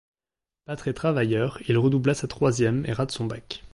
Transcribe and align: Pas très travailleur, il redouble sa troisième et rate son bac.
Pas 0.65 0.75
très 0.75 0.93
travailleur, 0.93 1.59
il 1.67 1.77
redouble 1.77 2.15
sa 2.15 2.27
troisième 2.27 2.83
et 2.87 2.91
rate 2.91 3.11
son 3.11 3.25
bac. 3.27 3.61